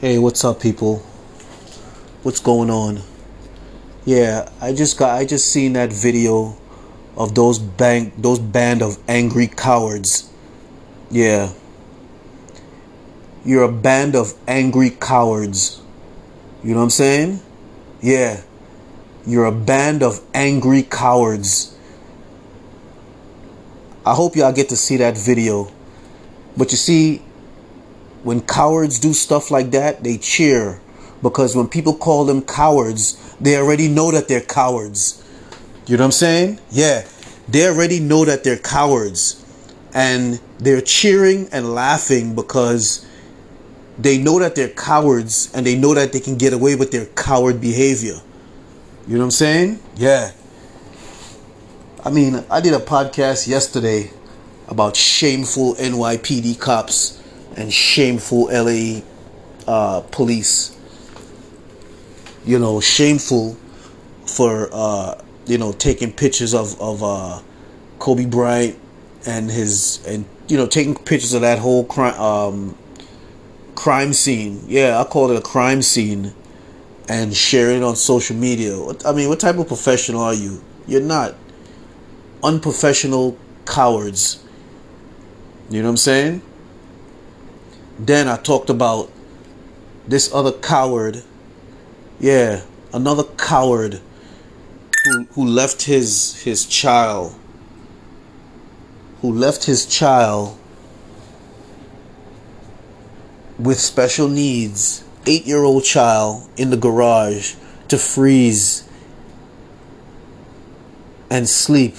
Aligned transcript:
Hey, 0.00 0.18
what's 0.18 0.44
up, 0.44 0.60
people? 0.60 0.98
What's 2.24 2.40
going 2.40 2.68
on? 2.68 3.00
Yeah, 4.04 4.50
I 4.60 4.72
just 4.72 4.98
got 4.98 5.16
I 5.16 5.24
just 5.24 5.52
seen 5.52 5.74
that 5.74 5.92
video 5.92 6.56
of 7.16 7.36
those 7.36 7.60
bank 7.60 8.12
those 8.18 8.40
band 8.40 8.82
of 8.82 8.98
angry 9.06 9.46
cowards. 9.46 10.28
Yeah. 11.12 11.52
You're 13.44 13.62
a 13.62 13.72
band 13.72 14.16
of 14.16 14.34
angry 14.48 14.90
cowards. 14.90 15.80
You 16.64 16.70
know 16.70 16.78
what 16.78 16.84
I'm 16.84 16.90
saying? 16.90 17.40
Yeah. 18.02 18.42
You're 19.24 19.46
a 19.46 19.52
band 19.52 20.02
of 20.02 20.20
angry 20.34 20.82
cowards. 20.82 21.78
I 24.04 24.14
hope 24.14 24.34
y'all 24.34 24.52
get 24.52 24.68
to 24.70 24.76
see 24.76 24.96
that 24.96 25.16
video. 25.16 25.70
But 26.56 26.72
you 26.72 26.78
see, 26.78 27.22
when 28.24 28.40
cowards 28.40 28.98
do 28.98 29.12
stuff 29.12 29.50
like 29.50 29.70
that, 29.70 30.02
they 30.02 30.16
cheer. 30.16 30.80
Because 31.22 31.54
when 31.54 31.68
people 31.68 31.94
call 31.94 32.24
them 32.24 32.42
cowards, 32.42 33.36
they 33.40 33.56
already 33.56 33.86
know 33.86 34.10
that 34.10 34.28
they're 34.28 34.40
cowards. 34.40 35.22
You 35.86 35.96
know 35.96 36.04
what 36.04 36.06
I'm 36.06 36.12
saying? 36.12 36.60
Yeah. 36.70 37.06
They 37.48 37.68
already 37.68 38.00
know 38.00 38.24
that 38.24 38.42
they're 38.42 38.56
cowards. 38.56 39.44
And 39.92 40.40
they're 40.58 40.80
cheering 40.80 41.48
and 41.52 41.74
laughing 41.74 42.34
because 42.34 43.06
they 43.98 44.18
know 44.18 44.38
that 44.38 44.56
they're 44.56 44.68
cowards 44.70 45.52
and 45.54 45.64
they 45.64 45.76
know 45.76 45.94
that 45.94 46.12
they 46.12 46.20
can 46.20 46.36
get 46.36 46.52
away 46.52 46.74
with 46.74 46.90
their 46.90 47.06
coward 47.06 47.60
behavior. 47.60 48.20
You 49.06 49.14
know 49.14 49.18
what 49.20 49.24
I'm 49.24 49.30
saying? 49.32 49.80
Yeah. 49.96 50.32
I 52.02 52.10
mean, 52.10 52.42
I 52.50 52.60
did 52.60 52.72
a 52.72 52.78
podcast 52.78 53.46
yesterday 53.46 54.10
about 54.66 54.96
shameful 54.96 55.74
NYPD 55.74 56.58
cops 56.58 57.20
and 57.56 57.72
shameful 57.72 58.48
LA 58.52 59.00
uh, 59.66 60.00
police. 60.10 60.76
You 62.44 62.58
know, 62.58 62.80
shameful 62.80 63.56
for 64.26 64.68
uh, 64.72 65.20
you 65.46 65.58
know 65.58 65.72
taking 65.72 66.12
pictures 66.12 66.54
of 66.54 66.80
of 66.80 67.02
uh, 67.02 67.40
Kobe 67.98 68.26
Bryant 68.26 68.78
and 69.26 69.50
his 69.50 70.04
and 70.06 70.24
you 70.48 70.56
know 70.56 70.66
taking 70.66 70.94
pictures 70.94 71.32
of 71.34 71.40
that 71.42 71.58
whole 71.58 71.84
crime 71.84 72.20
um, 72.20 72.76
crime 73.74 74.12
scene. 74.12 74.64
Yeah, 74.66 75.00
I 75.00 75.04
call 75.04 75.30
it 75.30 75.36
a 75.36 75.42
crime 75.42 75.82
scene, 75.82 76.34
and 77.08 77.34
sharing 77.34 77.82
on 77.82 77.96
social 77.96 78.36
media. 78.36 78.76
I 79.06 79.12
mean, 79.12 79.28
what 79.28 79.40
type 79.40 79.56
of 79.56 79.68
professional 79.68 80.22
are 80.22 80.34
you? 80.34 80.62
You're 80.86 81.00
not. 81.00 81.34
Unprofessional 82.42 83.38
cowards. 83.64 84.44
You 85.70 85.80
know 85.80 85.88
what 85.88 85.92
I'm 85.92 85.96
saying? 85.96 86.42
Then 87.98 88.28
I 88.28 88.36
talked 88.36 88.70
about 88.70 89.10
this 90.06 90.32
other 90.32 90.52
coward. 90.52 91.22
Yeah, 92.20 92.62
another 92.92 93.24
coward 93.24 94.00
who 95.04 95.24
who 95.32 95.44
left 95.44 95.82
his 95.82 96.42
his 96.42 96.66
child 96.66 97.34
who 99.24 99.32
left 99.32 99.64
his 99.64 99.86
child 99.86 100.54
with 103.58 103.80
special 103.80 104.28
needs, 104.28 105.02
8-year-old 105.24 105.82
child 105.82 106.46
in 106.58 106.68
the 106.68 106.76
garage 106.76 107.54
to 107.88 107.96
freeze 107.96 108.86
and 111.30 111.48
sleep 111.48 111.96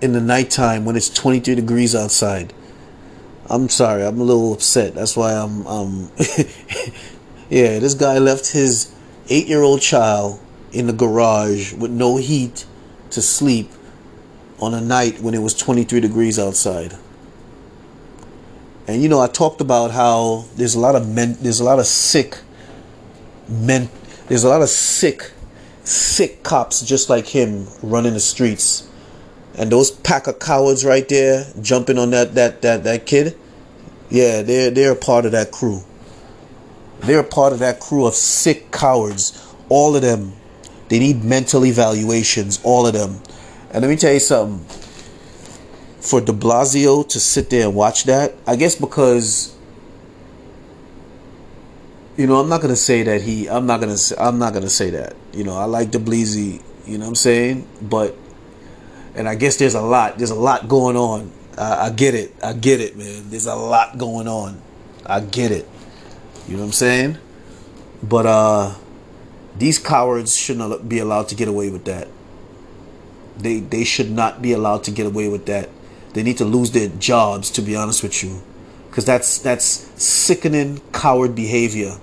in 0.00 0.12
the 0.12 0.20
nighttime 0.20 0.84
when 0.84 0.94
it's 0.94 1.08
23 1.10 1.56
degrees 1.56 1.96
outside. 1.96 2.52
I'm 3.50 3.68
sorry, 3.68 4.04
I'm 4.04 4.20
a 4.20 4.24
little 4.24 4.52
upset. 4.52 4.94
That's 4.94 5.16
why 5.16 5.32
I'm 5.32 5.66
um 5.66 6.12
Yeah, 7.50 7.78
this 7.78 7.94
guy 7.94 8.18
left 8.18 8.52
his 8.52 8.94
8-year-old 9.28 9.80
child 9.80 10.38
in 10.70 10.86
the 10.86 10.92
garage 10.92 11.72
with 11.72 11.90
no 11.90 12.18
heat 12.18 12.66
to 13.10 13.22
sleep 13.22 13.70
on 14.60 14.74
a 14.74 14.80
night 14.80 15.20
when 15.20 15.32
it 15.32 15.38
was 15.38 15.54
23 15.54 16.00
degrees 16.00 16.38
outside. 16.38 16.94
And 18.86 19.02
you 19.02 19.08
know, 19.08 19.20
I 19.20 19.28
talked 19.28 19.62
about 19.62 19.92
how 19.92 20.44
there's 20.56 20.74
a 20.74 20.80
lot 20.80 20.94
of 20.94 21.08
men 21.08 21.36
there's 21.40 21.60
a 21.60 21.64
lot 21.64 21.78
of 21.78 21.86
sick 21.86 22.38
men 23.48 23.88
there's 24.28 24.44
a 24.44 24.48
lot 24.48 24.60
of 24.60 24.68
sick 24.68 25.32
sick 25.84 26.42
cops 26.42 26.82
just 26.82 27.08
like 27.08 27.26
him 27.26 27.66
running 27.82 28.12
the 28.12 28.20
streets 28.20 28.86
and 29.58 29.72
those 29.72 29.90
pack 29.90 30.26
of 30.26 30.38
cowards 30.38 30.84
right 30.84 31.08
there 31.08 31.44
jumping 31.60 31.98
on 31.98 32.10
that 32.10 32.34
that 32.34 32.62
that 32.62 32.84
that 32.84 33.06
kid 33.06 33.36
yeah 34.08 34.42
they're 34.42 34.70
they're 34.70 34.92
a 34.92 34.96
part 34.96 35.26
of 35.26 35.32
that 35.32 35.50
crew. 35.50 35.82
They're 37.00 37.20
a 37.20 37.24
part 37.24 37.52
of 37.52 37.60
that 37.60 37.80
crew 37.80 38.06
of 38.06 38.14
sick 38.14 38.70
cowards. 38.70 39.46
All 39.68 39.94
of 39.94 40.02
them. 40.02 40.32
They 40.88 40.98
need 40.98 41.22
mental 41.22 41.64
evaluations 41.66 42.60
all 42.64 42.86
of 42.86 42.94
them. 42.94 43.20
And 43.70 43.82
let 43.82 43.88
me 43.88 43.96
tell 43.96 44.12
you 44.12 44.20
something. 44.20 44.64
For 46.00 46.20
de 46.20 46.32
blasio 46.32 47.06
to 47.08 47.20
sit 47.20 47.50
there 47.50 47.66
and 47.66 47.74
watch 47.74 48.04
that 48.04 48.32
i 48.46 48.54
guess 48.56 48.76
because 48.76 49.54
you 52.16 52.26
know 52.26 52.36
i'm 52.40 52.48
not 52.48 52.62
gonna 52.62 52.76
say 52.76 53.02
that 53.02 53.20
he 53.20 53.50
i'm 53.50 53.66
not 53.66 53.80
gonna 53.80 53.96
i'm 54.16 54.38
not 54.38 54.54
gonna 54.54 54.70
say 54.70 54.90
that. 54.90 55.16
You 55.32 55.44
know 55.44 55.54
i 55.56 55.64
like 55.64 55.90
de 55.90 55.98
blasio 55.98 56.62
you 56.86 56.96
know 56.96 57.04
what 57.04 57.08
i'm 57.08 57.14
saying? 57.16 57.68
But 57.82 58.16
and 59.18 59.28
I 59.28 59.34
guess 59.34 59.56
there's 59.56 59.74
a 59.74 59.82
lot. 59.82 60.16
There's 60.16 60.30
a 60.30 60.36
lot 60.36 60.68
going 60.68 60.96
on. 60.96 61.32
I, 61.58 61.90
get 61.90 62.14
it. 62.14 62.32
I 62.40 62.52
get 62.52 62.80
it, 62.80 62.96
man. 62.96 63.30
There's 63.30 63.46
a 63.46 63.56
lot 63.56 63.98
going 63.98 64.28
on. 64.28 64.62
I 65.04 65.18
get 65.18 65.50
it. 65.50 65.68
You 66.46 66.54
know 66.54 66.60
what 66.60 66.66
I'm 66.66 66.72
saying? 66.72 67.18
But 68.00 68.26
uh, 68.26 68.74
these 69.58 69.80
cowards 69.80 70.36
should 70.36 70.56
not 70.56 70.88
be 70.88 71.00
allowed 71.00 71.28
to 71.30 71.34
get 71.34 71.48
away 71.48 71.68
with 71.68 71.84
that. 71.86 72.06
They 73.36 73.58
they 73.58 73.82
should 73.84 74.10
not 74.10 74.40
be 74.40 74.52
allowed 74.52 74.84
to 74.84 74.92
get 74.92 75.06
away 75.06 75.28
with 75.28 75.46
that. 75.46 75.68
They 76.12 76.22
need 76.22 76.38
to 76.38 76.44
lose 76.44 76.70
their 76.70 76.88
jobs. 76.88 77.50
To 77.50 77.62
be 77.62 77.74
honest 77.74 78.02
with 78.02 78.22
you, 78.22 78.40
because 78.88 79.04
that's 79.04 79.38
that's 79.38 79.64
sickening 80.02 80.80
coward 80.92 81.34
behavior. 81.34 81.98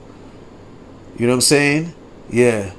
You 1.18 1.28
know 1.28 1.34
what 1.34 1.36
I'm 1.36 1.42
saying? 1.42 1.94
Yeah. 2.30 2.72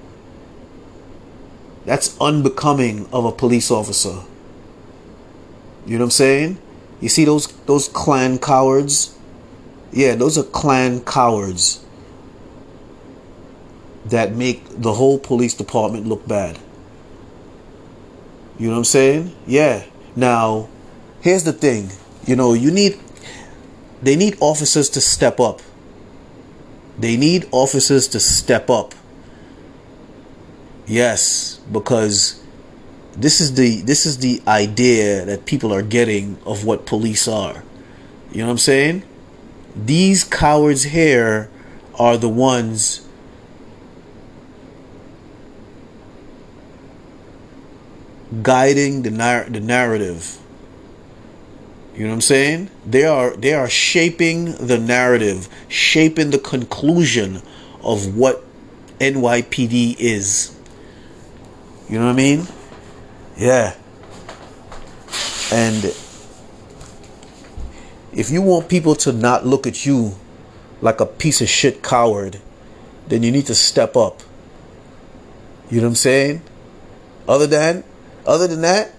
That's 1.86 2.18
unbecoming 2.20 3.08
of 3.12 3.24
a 3.24 3.32
police 3.32 3.70
officer. 3.70 4.22
You 5.86 5.98
know 5.98 6.04
what 6.04 6.06
I'm 6.06 6.10
saying? 6.10 6.58
You 7.00 7.08
see 7.08 7.24
those 7.24 7.46
those 7.66 7.88
Klan 7.88 8.38
cowards? 8.38 9.16
Yeah, 9.92 10.16
those 10.16 10.36
are 10.36 10.42
Klan 10.42 11.00
cowards 11.04 11.84
that 14.04 14.34
make 14.34 14.62
the 14.68 14.94
whole 14.94 15.18
police 15.18 15.54
department 15.54 16.06
look 16.06 16.26
bad. 16.26 16.58
You 18.58 18.66
know 18.66 18.72
what 18.72 18.78
I'm 18.78 18.84
saying? 18.84 19.36
Yeah. 19.46 19.84
Now, 20.16 20.68
here's 21.20 21.44
the 21.44 21.52
thing. 21.52 21.90
You 22.26 22.34
know, 22.34 22.52
you 22.52 22.72
need 22.72 22.98
they 24.02 24.16
need 24.16 24.36
officers 24.40 24.90
to 24.90 25.00
step 25.00 25.38
up. 25.38 25.60
They 26.98 27.16
need 27.16 27.46
officers 27.52 28.08
to 28.08 28.20
step 28.20 28.70
up. 28.70 28.94
Yes, 30.86 31.60
because 31.70 32.42
this 33.16 33.40
is 33.40 33.54
the 33.54 33.80
this 33.82 34.06
is 34.06 34.18
the 34.18 34.42
idea 34.46 35.24
that 35.24 35.46
people 35.46 35.72
are 35.72 35.82
getting 35.82 36.38
of 36.46 36.64
what 36.64 36.86
police 36.86 37.26
are. 37.26 37.64
You 38.30 38.40
know 38.40 38.46
what 38.46 38.52
I'm 38.52 38.58
saying? 38.58 39.02
These 39.74 40.24
cowards 40.24 40.84
here 40.84 41.50
are 41.98 42.16
the 42.16 42.28
ones 42.28 43.06
guiding 48.42 49.02
the 49.02 49.10
nar- 49.10 49.48
the 49.48 49.60
narrative. 49.60 50.38
You 51.94 52.04
know 52.04 52.10
what 52.10 52.14
I'm 52.16 52.20
saying? 52.20 52.70
They 52.84 53.04
are 53.04 53.34
they 53.36 53.54
are 53.54 53.68
shaping 53.68 54.52
the 54.52 54.78
narrative, 54.78 55.48
shaping 55.68 56.30
the 56.30 56.38
conclusion 56.38 57.42
of 57.82 58.16
what 58.16 58.44
NYPD 59.00 59.96
is. 59.98 60.55
You 61.88 61.98
know 61.98 62.06
what 62.06 62.12
I 62.12 62.16
mean? 62.16 62.46
Yeah. 63.36 63.74
And 65.52 65.84
if 68.12 68.30
you 68.30 68.42
want 68.42 68.68
people 68.68 68.94
to 68.96 69.12
not 69.12 69.46
look 69.46 69.66
at 69.66 69.86
you 69.86 70.16
like 70.80 71.00
a 71.00 71.06
piece 71.06 71.40
of 71.40 71.48
shit 71.48 71.82
coward, 71.82 72.40
then 73.06 73.22
you 73.22 73.30
need 73.30 73.46
to 73.46 73.54
step 73.54 73.96
up. 73.96 74.22
You 75.70 75.78
know 75.78 75.86
what 75.86 75.90
I'm 75.90 75.96
saying? 75.96 76.42
Other 77.28 77.46
than 77.46 77.84
other 78.26 78.48
than 78.48 78.62
that, 78.62 78.92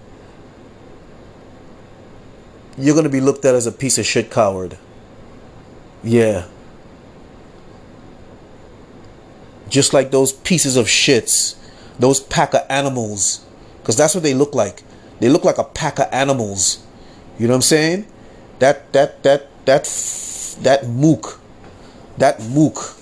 you're 2.78 2.94
to 3.02 3.10
be 3.10 3.20
looked 3.20 3.44
at 3.44 3.54
as 3.54 3.66
a 3.66 3.72
piece 3.72 3.98
of 3.98 4.06
shit 4.06 4.30
coward. 4.30 4.78
Yeah. 6.02 6.46
Just 9.68 9.92
like 9.92 10.10
those 10.10 10.32
pieces 10.32 10.76
of 10.76 10.86
shits 10.86 11.57
those 11.98 12.20
pack 12.20 12.54
of 12.54 12.62
animals 12.68 13.44
because 13.80 13.96
that's 13.96 14.14
what 14.14 14.22
they 14.22 14.34
look 14.34 14.54
like 14.54 14.82
they 15.20 15.28
look 15.28 15.44
like 15.44 15.58
a 15.58 15.64
pack 15.64 15.98
of 15.98 16.06
animals 16.12 16.84
you 17.38 17.46
know 17.46 17.52
what 17.52 17.56
i'm 17.56 17.62
saying 17.62 18.06
that 18.58 18.92
that 18.92 19.22
that 19.22 19.48
that 19.64 19.84
that 20.62 20.86
mook 20.86 21.40
that 22.18 22.42
mook, 22.42 22.96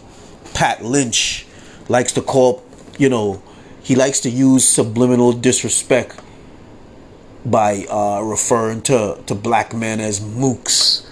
Pat 0.54 0.84
Lynch, 0.84 1.46
likes 1.88 2.12
to 2.12 2.22
call, 2.22 2.62
you 2.98 3.08
know, 3.08 3.42
he 3.82 3.94
likes 3.94 4.20
to 4.20 4.30
use 4.30 4.68
subliminal 4.68 5.32
disrespect 5.32 6.20
by 7.44 7.86
uh, 7.90 8.20
referring 8.22 8.82
to, 8.82 9.18
to 9.26 9.34
black 9.34 9.74
men 9.74 10.00
as 10.00 10.20
mooks. 10.20 11.08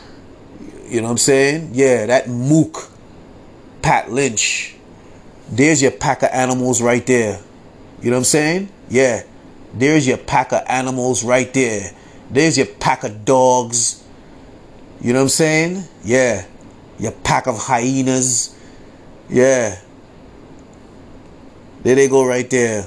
You 0.87 1.01
know 1.01 1.07
what 1.07 1.13
I'm 1.13 1.19
saying? 1.19 1.71
Yeah, 1.73 2.07
that 2.07 2.29
mook, 2.29 2.91
Pat 3.83 4.11
Lynch. 4.11 4.77
There's 5.49 5.81
your 5.81 5.91
pack 5.93 6.23
of 6.23 6.31
animals 6.33 6.83
right 6.83 7.07
there. 7.07 7.41
You 8.05 8.11
know 8.11 8.17
what 8.17 8.21
I'm 8.21 8.25
saying? 8.25 8.69
Yeah. 8.91 9.23
There's 9.73 10.07
your 10.07 10.19
pack 10.19 10.53
of 10.53 10.63
animals 10.69 11.25
right 11.25 11.51
there. 11.55 11.91
There's 12.31 12.59
your 12.59 12.67
pack 12.67 13.03
of 13.03 13.25
dogs. 13.25 14.05
You 15.01 15.15
know 15.15 15.21
what 15.21 15.23
I'm 15.23 15.29
saying? 15.31 15.85
Yeah. 16.05 16.45
Your 16.99 17.13
pack 17.13 17.47
of 17.47 17.57
hyenas. 17.57 18.55
Yeah. 19.31 19.79
There 21.83 21.95
they 21.95 22.07
go 22.07 22.27
right 22.27 22.49
there. 22.51 22.85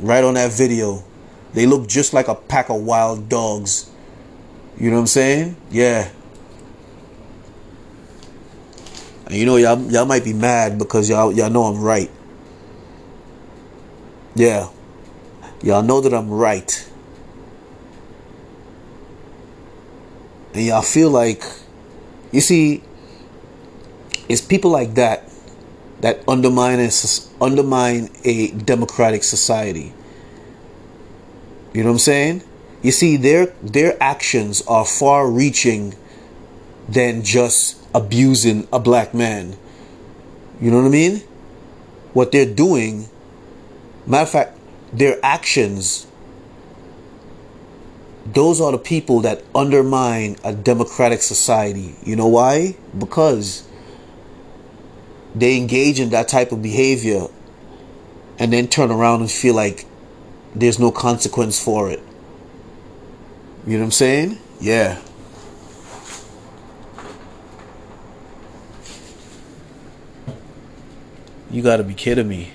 Right 0.00 0.24
on 0.24 0.34
that 0.34 0.50
video. 0.50 1.04
They 1.52 1.66
look 1.66 1.86
just 1.86 2.12
like 2.12 2.26
a 2.26 2.34
pack 2.34 2.70
of 2.70 2.82
wild 2.82 3.28
dogs. 3.28 3.88
You 4.80 4.90
know 4.90 4.96
what 4.96 5.02
I'm 5.02 5.06
saying? 5.06 5.56
Yeah. 5.70 6.10
And 9.26 9.36
you 9.36 9.46
know 9.46 9.58
y'all 9.58 9.80
y'all 9.92 10.06
might 10.06 10.24
be 10.24 10.32
mad 10.32 10.76
because 10.76 11.08
y'all 11.08 11.30
y'all 11.30 11.50
know 11.50 11.62
I'm 11.62 11.80
right. 11.80 12.10
Yeah. 14.34 14.68
Y'all 15.62 15.82
know 15.82 16.00
that 16.00 16.12
I'm 16.12 16.30
right. 16.30 16.90
And 20.52 20.64
y'all 20.64 20.82
feel 20.82 21.10
like 21.10 21.42
you 22.32 22.40
see 22.40 22.82
it's 24.28 24.40
people 24.40 24.70
like 24.70 24.94
that 24.94 25.28
that 26.00 26.22
undermine 26.28 26.80
a, 26.80 26.90
undermine 27.40 28.10
a 28.24 28.50
democratic 28.50 29.22
society. 29.22 29.92
You 31.72 31.82
know 31.82 31.88
what 31.88 31.94
I'm 31.94 31.98
saying? 31.98 32.42
You 32.82 32.92
see 32.92 33.16
their 33.16 33.46
their 33.62 33.96
actions 34.02 34.62
are 34.68 34.84
far 34.84 35.30
reaching 35.30 35.94
than 36.88 37.24
just 37.24 37.80
abusing 37.94 38.68
a 38.72 38.78
black 38.78 39.14
man. 39.14 39.56
You 40.60 40.70
know 40.70 40.78
what 40.78 40.86
I 40.86 40.90
mean? 40.90 41.22
What 42.12 42.30
they're 42.32 42.52
doing, 42.52 43.08
matter 44.06 44.22
of 44.22 44.30
fact, 44.30 44.58
their 44.92 45.18
actions, 45.22 46.06
those 48.26 48.60
are 48.60 48.72
the 48.72 48.78
people 48.78 49.20
that 49.20 49.42
undermine 49.54 50.36
a 50.44 50.52
democratic 50.52 51.22
society. 51.22 51.94
You 52.04 52.16
know 52.16 52.28
why? 52.28 52.76
Because 52.96 53.68
they 55.34 55.56
engage 55.56 56.00
in 56.00 56.10
that 56.10 56.28
type 56.28 56.52
of 56.52 56.62
behavior 56.62 57.26
and 58.38 58.52
then 58.52 58.68
turn 58.68 58.90
around 58.90 59.20
and 59.20 59.30
feel 59.30 59.54
like 59.54 59.86
there's 60.54 60.78
no 60.78 60.90
consequence 60.90 61.62
for 61.62 61.90
it. 61.90 62.00
You 63.66 63.74
know 63.74 63.78
what 63.80 63.84
I'm 63.86 63.90
saying? 63.92 64.38
Yeah. 64.60 65.00
You 71.50 71.62
gotta 71.62 71.84
be 71.84 71.94
kidding 71.94 72.28
me. 72.28 72.50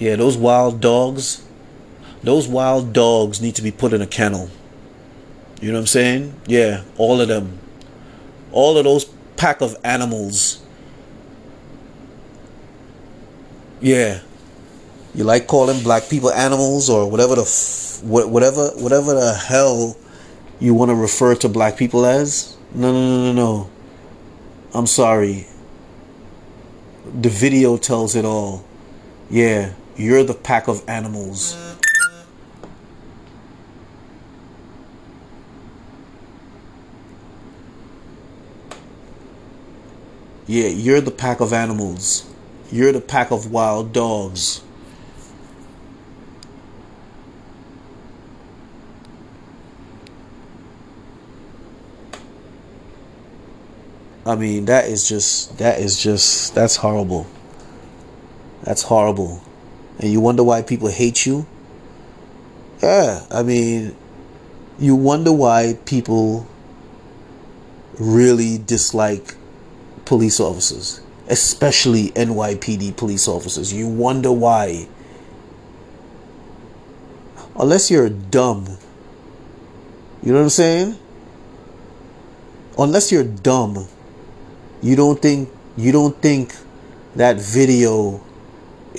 Yeah, 0.00 0.16
those 0.16 0.38
wild 0.38 0.80
dogs, 0.80 1.44
those 2.22 2.48
wild 2.48 2.94
dogs 2.94 3.42
need 3.42 3.54
to 3.56 3.62
be 3.62 3.70
put 3.70 3.92
in 3.92 4.00
a 4.00 4.06
kennel. 4.06 4.48
You 5.60 5.68
know 5.68 5.74
what 5.74 5.80
I'm 5.80 5.86
saying? 5.88 6.40
Yeah, 6.46 6.84
all 6.96 7.20
of 7.20 7.28
them. 7.28 7.58
All 8.50 8.78
of 8.78 8.84
those 8.84 9.04
pack 9.36 9.60
of 9.60 9.76
animals. 9.84 10.62
Yeah. 13.82 14.20
You 15.14 15.24
like 15.24 15.46
calling 15.46 15.82
black 15.82 16.08
people 16.08 16.30
animals 16.30 16.88
or 16.88 17.10
whatever 17.10 17.34
the 17.34 17.42
f- 17.42 18.02
whatever 18.02 18.68
whatever 18.76 19.12
the 19.12 19.34
hell 19.34 19.98
you 20.60 20.72
want 20.72 20.90
to 20.90 20.94
refer 20.94 21.34
to 21.34 21.48
black 21.48 21.76
people 21.76 22.06
as? 22.06 22.56
No, 22.72 22.90
no, 22.90 23.06
no, 23.06 23.32
no, 23.32 23.32
no. 23.32 23.70
I'm 24.72 24.86
sorry. 24.86 25.46
The 27.20 27.28
video 27.28 27.76
tells 27.76 28.16
it 28.16 28.24
all. 28.24 28.64
Yeah, 29.28 29.72
you're 29.96 30.24
the 30.24 30.34
pack 30.34 30.68
of 30.68 30.88
animals. 30.88 31.56
Yeah, 40.46 40.66
you're 40.66 41.00
the 41.00 41.12
pack 41.12 41.40
of 41.40 41.52
animals. 41.52 42.28
You're 42.72 42.92
the 42.92 43.00
pack 43.00 43.30
of 43.30 43.52
wild 43.52 43.92
dogs. 43.92 44.62
I 54.26 54.34
mean, 54.36 54.66
that 54.66 54.88
is 54.88 55.08
just 55.08 55.58
that 55.58 55.80
is 55.80 56.00
just 56.02 56.54
that's 56.54 56.76
horrible. 56.76 57.26
That's 58.62 58.82
horrible. 58.82 59.42
And 60.00 60.10
you 60.10 60.20
wonder 60.20 60.42
why 60.42 60.62
people 60.62 60.88
hate 60.88 61.24
you? 61.26 61.46
Yeah, 62.82 63.24
I 63.30 63.42
mean, 63.42 63.94
you 64.78 64.96
wonder 64.96 65.32
why 65.32 65.78
people 65.84 66.48
really 67.98 68.58
dislike 68.58 69.34
police 70.06 70.40
officers, 70.40 71.00
especially 71.28 72.08
NYPD 72.08 72.96
police 72.96 73.28
officers. 73.28 73.72
You 73.72 73.86
wonder 73.86 74.32
why. 74.32 74.88
Unless 77.54 77.90
you're 77.90 78.08
dumb. 78.08 78.66
You 80.22 80.32
know 80.32 80.38
what 80.38 80.44
I'm 80.44 80.48
saying? 80.50 80.98
Unless 82.78 83.12
you're 83.12 83.24
dumb 83.24 83.86
you 84.82 84.96
don't 84.96 85.20
think 85.20 85.48
you 85.76 85.92
don't 85.92 86.16
think 86.20 86.54
that 87.16 87.36
video 87.36 88.20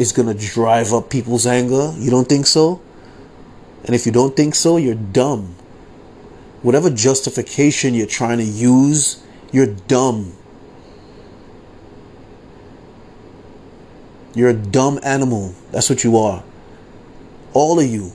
is 0.01 0.11
gonna 0.11 0.33
drive 0.33 0.93
up 0.93 1.11
people's 1.11 1.45
anger? 1.45 1.93
You 1.95 2.09
don't 2.09 2.27
think 2.27 2.47
so? 2.47 2.81
And 3.85 3.95
if 3.95 4.07
you 4.07 4.11
don't 4.11 4.35
think 4.35 4.55
so, 4.55 4.77
you're 4.77 4.95
dumb. 4.95 5.55
Whatever 6.63 6.89
justification 6.89 7.93
you're 7.93 8.07
trying 8.07 8.39
to 8.39 8.43
use, 8.43 9.23
you're 9.51 9.67
dumb. 9.67 10.33
You're 14.33 14.49
a 14.49 14.55
dumb 14.55 14.99
animal. 15.03 15.53
That's 15.71 15.89
what 15.89 16.03
you 16.03 16.17
are. 16.17 16.43
All 17.53 17.79
of 17.79 17.85
you. 17.85 18.13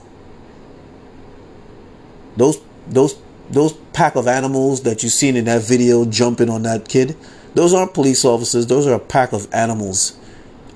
Those 2.35 2.59
those 2.87 3.17
those 3.49 3.73
pack 3.93 4.15
of 4.15 4.27
animals 4.27 4.81
that 4.83 5.03
you 5.03 5.09
seen 5.09 5.37
in 5.37 5.45
that 5.45 5.61
video 5.61 6.03
jumping 6.03 6.49
on 6.49 6.63
that 6.63 6.89
kid, 6.89 7.15
those 7.53 7.73
aren't 7.73 7.93
police 7.93 8.25
officers, 8.25 8.67
those 8.67 8.85
are 8.87 8.93
a 8.93 8.99
pack 8.99 9.31
of 9.31 9.47
animals. 9.53 10.17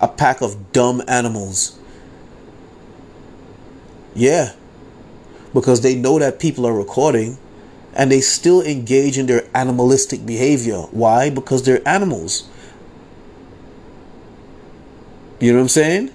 A 0.02 0.08
pack 0.08 0.42
of 0.42 0.74
dumb 0.74 1.02
animals. 1.08 1.80
Yeah. 4.14 4.54
Because 5.54 5.82
they 5.82 5.96
know 5.96 6.20
that 6.20 6.40
people 6.40 6.66
are 6.68 6.74
recording 6.74 7.38
and 7.94 8.12
they 8.12 8.22
still 8.22 8.62
engage 8.62 9.18
in 9.18 9.26
their 9.26 9.48
animalistic 9.54 10.26
behavior. 10.26 10.80
Why? 10.92 11.30
Because 11.30 11.64
they're 11.64 11.88
animals. 11.88 12.50
You 15.40 15.52
know 15.52 15.58
what 15.58 15.64
I'm 15.64 15.70
saying? 15.70 16.12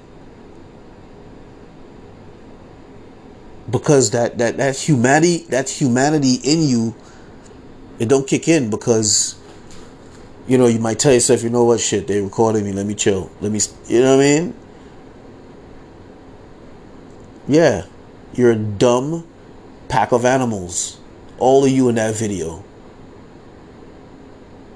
Because 3.68 4.12
that 4.12 4.38
that 4.38 4.56
that 4.58 4.76
humanity 4.76 5.38
that 5.48 5.68
humanity 5.68 6.34
in 6.44 6.62
you 6.62 6.94
it 7.98 8.08
don't 8.08 8.26
kick 8.26 8.46
in 8.46 8.70
because 8.70 9.35
you 10.46 10.58
know, 10.58 10.66
you 10.66 10.78
might 10.78 10.98
tell 10.98 11.12
yourself, 11.12 11.42
you 11.42 11.50
know 11.50 11.64
what, 11.64 11.80
shit, 11.80 12.06
they 12.06 12.20
recording 12.20 12.64
me, 12.64 12.72
let 12.72 12.86
me 12.86 12.94
chill. 12.94 13.30
Let 13.40 13.50
me, 13.50 13.60
you 13.86 14.00
know 14.00 14.16
what 14.16 14.24
I 14.24 14.26
mean? 14.26 14.54
Yeah, 17.48 17.86
you're 18.32 18.52
a 18.52 18.56
dumb 18.56 19.26
pack 19.88 20.12
of 20.12 20.24
animals. 20.24 20.98
All 21.38 21.64
of 21.64 21.70
you 21.70 21.88
in 21.88 21.96
that 21.96 22.14
video. 22.14 22.64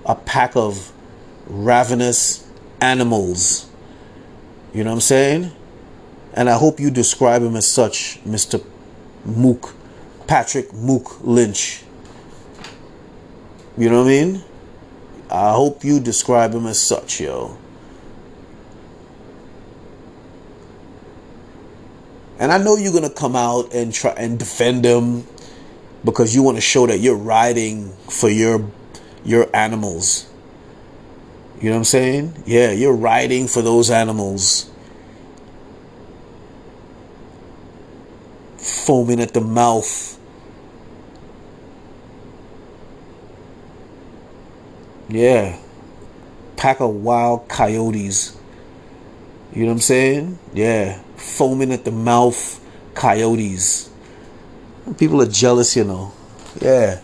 A 0.07 0.15
pack 0.15 0.57
of 0.57 0.93
ravenous 1.47 2.49
animals. 2.81 3.69
You 4.73 4.85
know 4.85 4.91
what 4.91 4.95
I'm 4.95 5.01
saying? 5.01 5.53
And 6.33 6.49
I 6.49 6.57
hope 6.57 6.79
you 6.81 6.91
describe 6.91 7.43
him 7.43 7.57
as 7.57 7.71
such, 7.71 8.23
Mr. 8.25 8.65
Mook, 9.25 9.75
Patrick 10.27 10.73
Mook 10.73 11.19
Lynch. 11.23 11.83
You 13.77 13.89
know 13.91 14.03
what 14.03 14.07
I 14.07 14.11
mean? 14.11 14.45
I 15.31 15.53
hope 15.53 15.85
you 15.85 16.01
describe 16.01 16.55
him 16.55 16.67
as 16.67 16.81
such, 16.81 17.21
yo. 17.21 17.57
And 22.39 22.51
I 22.51 22.59
know 22.59 22.77
you're 22.77 22.93
gonna 22.93 23.11
come 23.11 23.37
out 23.37 23.73
and 23.73 23.93
try 23.93 24.13
and 24.13 24.39
defend 24.39 24.85
him 24.85 25.27
because 26.05 26.35
you 26.35 26.43
want 26.43 26.57
to 26.57 26.61
show 26.63 26.87
that 26.87 26.99
you're 26.99 27.17
riding 27.17 27.93
for 28.09 28.29
your 28.29 28.71
your 29.25 29.49
animals. 29.55 30.27
You 31.61 31.69
know 31.69 31.73
what 31.73 31.79
I'm 31.81 31.85
saying? 31.85 32.43
Yeah, 32.47 32.71
you're 32.73 32.97
riding 32.97 33.47
for 33.47 33.61
those 33.61 33.91
animals. 33.91 34.71
Foaming 38.57 39.21
at 39.21 39.35
the 39.35 39.43
mouth. 39.43 40.19
Yeah. 45.11 45.59
Pack 46.57 46.81
of 46.81 46.95
wild 46.95 47.49
coyotes. 47.49 48.37
You 49.53 49.63
know 49.63 49.67
what 49.67 49.73
I'm 49.73 49.81
saying? 49.81 50.39
Yeah. 50.55 51.01
Foaming 51.17 51.73
at 51.73 51.85
the 51.85 51.91
mouth 51.91 52.61
coyotes. 52.95 53.91
People 54.99 55.23
are 55.23 55.27
jealous, 55.27 55.77
you 55.77 55.85
know. 55.85 56.13
Yeah. 56.61 57.01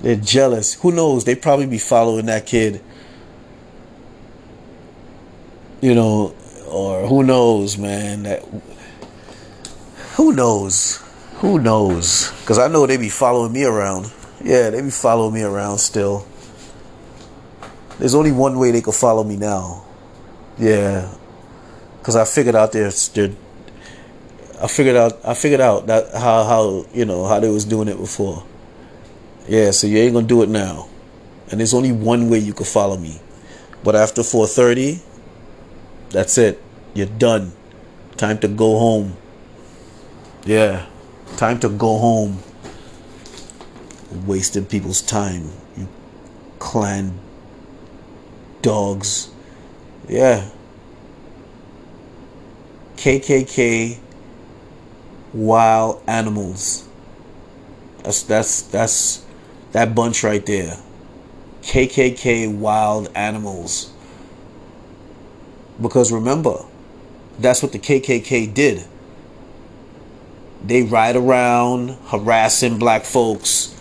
They're 0.00 0.16
jealous. 0.16 0.74
Who 0.74 0.92
knows? 0.92 1.24
They 1.24 1.34
probably 1.34 1.66
be 1.66 1.78
following 1.78 2.26
that 2.26 2.46
kid. 2.46 2.82
You 5.80 5.94
know, 5.94 6.34
or 6.68 7.06
who 7.06 7.22
knows, 7.22 7.78
man? 7.78 8.24
That 8.24 8.44
who 10.16 10.32
knows? 10.32 11.02
Who 11.36 11.60
knows? 11.60 12.32
Cause 12.46 12.58
I 12.58 12.66
know 12.66 12.86
they 12.86 12.96
be 12.96 13.08
following 13.08 13.52
me 13.52 13.64
around. 13.64 14.12
Yeah, 14.42 14.70
they 14.70 14.82
be 14.82 14.90
following 14.90 15.34
me 15.34 15.42
around 15.42 15.78
still. 15.78 16.26
There's 17.98 18.14
only 18.14 18.32
one 18.32 18.58
way 18.58 18.70
they 18.70 18.80
could 18.80 18.94
follow 18.94 19.24
me 19.24 19.36
now. 19.36 19.84
Yeah, 20.58 21.12
cause 22.02 22.16
I 22.16 22.24
figured 22.24 22.54
out 22.54 22.72
their, 22.72 22.90
their 22.90 23.30
I 24.60 24.66
figured 24.66 24.96
out 24.96 25.18
I 25.24 25.34
figured 25.34 25.60
out 25.60 25.86
that 25.86 26.12
how 26.14 26.44
how 26.44 26.86
you 26.92 27.04
know 27.04 27.26
how 27.26 27.38
they 27.40 27.48
was 27.48 27.64
doing 27.64 27.88
it 27.88 27.96
before. 27.96 28.44
Yeah, 29.48 29.70
so 29.70 29.86
you 29.86 29.98
ain't 29.98 30.14
gonna 30.14 30.26
do 30.26 30.42
it 30.42 30.48
now. 30.48 30.88
And 31.50 31.60
there's 31.60 31.74
only 31.74 31.92
one 31.92 32.28
way 32.28 32.38
you 32.38 32.52
could 32.52 32.66
follow 32.66 32.96
me. 32.96 33.20
But 33.82 33.94
after 33.94 34.22
4:30, 34.22 35.00
that's 36.10 36.38
it. 36.38 36.60
You're 36.94 37.06
done. 37.06 37.52
Time 38.16 38.38
to 38.40 38.48
go 38.48 38.78
home. 38.78 39.16
Yeah. 40.44 40.86
Time 41.36 41.60
to 41.60 41.68
go 41.68 41.98
home. 41.98 42.42
Wasting 44.26 44.66
people's 44.66 45.00
time. 45.00 45.50
You 45.76 45.88
Klan 46.58 47.20
dogs. 48.62 49.30
Yeah. 50.08 50.50
KKK 52.96 53.98
wild 55.32 56.02
animals. 56.06 56.88
That's 58.02 58.22
that's 58.22 58.62
that's 58.62 59.24
that 59.72 59.94
bunch 59.94 60.24
right 60.24 60.44
there. 60.44 60.78
KKK 61.62 62.56
wild 62.56 63.10
animals. 63.14 63.92
Because 65.80 66.10
remember, 66.10 66.64
that's 67.38 67.62
what 67.62 67.72
the 67.72 67.78
KKK 67.78 68.52
did. 68.52 68.84
They 70.64 70.82
ride 70.82 71.14
around 71.14 71.90
harassing 72.06 72.78
black 72.78 73.04
folks, 73.04 73.80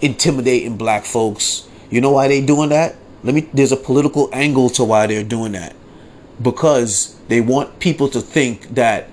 intimidating 0.00 0.76
black 0.76 1.04
folks. 1.04 1.68
You 1.90 2.00
know 2.00 2.12
why 2.12 2.28
they 2.28 2.40
doing 2.44 2.70
that? 2.70 2.96
Let 3.24 3.34
me 3.34 3.48
there's 3.52 3.72
a 3.72 3.76
political 3.76 4.28
angle 4.32 4.70
to 4.70 4.84
why 4.84 5.06
they're 5.06 5.24
doing 5.24 5.52
that. 5.52 5.74
Because 6.40 7.16
they 7.28 7.40
want 7.40 7.80
people 7.80 8.08
to 8.10 8.20
think 8.20 8.74
that 8.74 9.08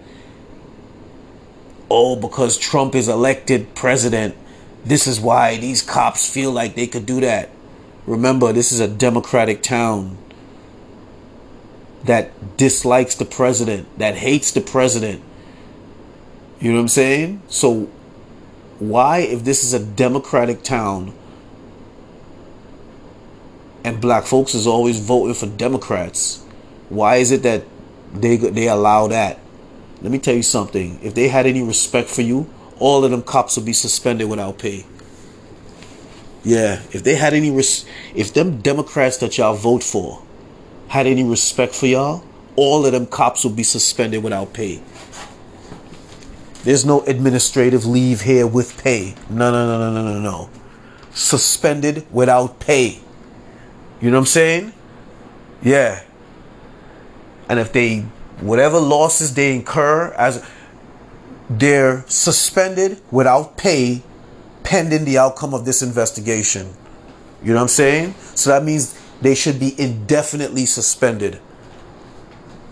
oh, 1.89 2.15
because 2.15 2.58
Trump 2.58 2.96
is 2.96 3.10
elected 3.10 3.75
president, 3.75 4.36
this 4.86 5.08
is 5.08 5.20
why 5.20 5.58
these 5.58 5.82
cops 5.82 6.32
feel 6.32 6.51
like 6.51 6.75
they 6.75 6.88
could 6.88 7.06
do 7.06 7.20
that. 7.20 7.50
Remember, 8.06 8.53
this 8.53 8.72
is 8.72 8.80
a 8.80 8.88
democratic 8.88 9.62
town 9.62 10.18
that 12.06 12.58
dislikes 12.58 13.15
the 13.15 13.25
president, 13.25 13.88
that 14.00 14.15
hates 14.15 14.51
the 14.51 14.62
president. 14.62 15.22
You 16.60 16.72
know 16.72 16.77
what 16.77 16.84
I'm 16.84 16.88
saying? 16.88 17.41
So, 17.48 17.89
why, 18.80 19.20
if 19.20 19.44
this 19.44 19.63
is 19.63 19.74
a 19.74 19.84
democratic 19.84 20.63
town 20.63 21.13
and 23.84 24.00
black 24.02 24.26
folks 24.26 24.54
is 24.54 24.68
always 24.68 25.00
voting 25.00 25.34
for 25.34 25.48
Democrats, 25.48 26.44
why 26.90 27.18
is 27.18 27.32
it 27.32 27.44
that 27.44 27.64
they 28.14 28.38
they 28.38 28.68
allow 28.68 29.08
that? 29.08 29.40
Let 30.02 30.12
me 30.12 30.20
tell 30.20 30.36
you 30.36 30.44
something. 30.44 31.00
If 31.04 31.14
they 31.14 31.28
had 31.28 31.46
any 31.46 31.62
respect 31.62 32.10
for 32.10 32.22
you, 32.22 32.50
all 32.80 33.06
of 33.06 33.12
them 33.12 33.22
cops 33.22 33.56
would 33.56 33.66
be 33.66 33.74
suspended 33.74 34.30
without 34.30 34.58
pay. 34.58 34.86
Yeah, 36.44 36.82
if 36.92 37.04
they 37.04 37.16
had 37.16 37.34
any 37.34 37.52
res- 37.52 37.86
if 38.16 38.34
them 38.34 38.62
Democrats 38.62 39.18
that 39.18 39.38
y'all 39.38 39.54
vote 39.56 39.84
for 39.84 40.24
had 40.88 41.06
any 41.06 41.24
respect 41.24 41.76
for 41.76 41.86
y'all, 41.86 42.24
all 42.56 42.86
of 42.86 42.92
them 42.92 43.06
cops 43.06 43.44
would 43.44 43.56
be 43.56 43.64
suspended 43.64 44.24
without 44.24 44.54
pay. 44.54 44.82
There's 46.64 46.86
no 46.86 47.02
administrative 47.02 47.86
leave 47.86 48.22
here 48.22 48.46
with 48.46 48.82
pay. 48.84 49.16
No, 49.30 49.52
no, 49.52 49.66
no, 49.66 49.80
no, 49.80 49.94
no, 49.94 50.14
no, 50.14 50.20
no. 50.20 50.50
Suspended 51.12 52.06
without 52.12 52.60
pay. 52.60 53.00
You 54.01 54.10
know 54.10 54.17
what 54.17 54.22
I'm 54.22 54.25
saying? 54.27 54.74
Yeah. 55.62 56.03
And 57.48 57.60
if 57.60 57.72
they 57.72 58.05
whatever 58.41 58.79
losses 58.79 59.36
they 59.36 59.53
incur 59.53 60.12
as 60.13 60.43
they're 61.50 62.03
suspended 62.08 63.00
without 63.12 63.58
pay 63.58 64.01
pending 64.63 65.05
the 65.05 65.17
outcome 65.17 65.53
of 65.53 65.65
this 65.65 65.81
investigation. 65.81 66.74
You 67.43 67.50
know 67.50 67.55
what 67.55 67.63
I'm 67.63 67.67
saying? 67.67 68.15
So 68.36 68.50
that 68.51 68.63
means 68.63 69.00
they 69.22 69.36
should 69.36 69.60
be 69.60 69.79
indefinitely 69.79 70.65
suspended. 70.65 71.39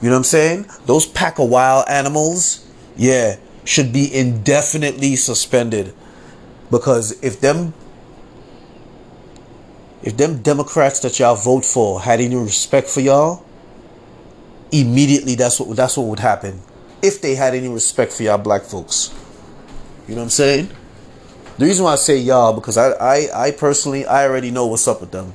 You 0.01 0.07
know 0.07 0.15
what 0.15 0.17
I'm 0.19 0.23
saying? 0.23 0.65
Those 0.85 1.05
pack 1.05 1.39
of 1.39 1.49
wild 1.49 1.89
animals, 1.89 2.65
yeah, 2.95 3.35
should 3.65 3.91
be 3.91 4.13
indefinitely 4.13 5.15
suspended. 5.15 5.93
Because 6.71 7.21
if 7.23 7.41
them 7.41 7.73
if 10.01 10.15
them 10.17 10.41
Democrats 10.41 10.99
that 11.01 11.19
y'all 11.19 11.35
vote 11.35 11.65
for 11.65 12.01
had 12.01 12.21
any 12.21 12.35
respect 12.35 12.87
for 12.87 13.01
y'all, 13.01 13.45
immediately 14.71 15.35
that's 15.35 15.59
what 15.59 15.75
that's 15.75 15.97
what 15.97 16.07
would 16.07 16.19
happen 16.19 16.61
if 17.01 17.21
they 17.21 17.35
had 17.35 17.55
any 17.55 17.67
respect 17.67 18.11
for 18.11 18.23
y'all 18.23 18.37
black 18.37 18.63
folks. 18.63 19.13
You 20.07 20.15
know 20.15 20.21
what 20.21 20.25
I'm 20.25 20.29
saying? 20.29 20.69
The 21.57 21.65
reason 21.65 21.83
why 21.83 21.93
I 21.93 21.95
say 21.95 22.17
y'all 22.17 22.53
because 22.53 22.77
I, 22.77 22.91
I 22.91 23.47
I 23.47 23.51
personally 23.51 24.05
I 24.05 24.25
already 24.25 24.51
know 24.51 24.67
what's 24.67 24.87
up 24.87 25.01
with 25.01 25.11
them. 25.11 25.33